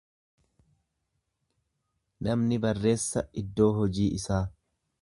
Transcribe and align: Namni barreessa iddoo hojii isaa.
Namni 2.29 2.59
barreessa 2.65 3.27
iddoo 3.45 3.71
hojii 3.79 4.11
isaa. 4.21 4.43